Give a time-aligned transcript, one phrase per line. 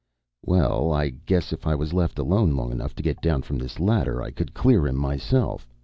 [0.43, 3.79] "Well, I guess, if I was left alone long enough to get down from this
[3.79, 5.69] ladder, I could clear him myself.